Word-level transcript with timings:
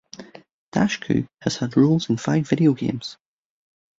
Dushku 0.73 1.27
has 1.41 1.57
had 1.57 1.77
roles 1.77 2.09
in 2.09 2.17
five 2.17 2.49
video 2.49 2.73
games. 2.73 3.17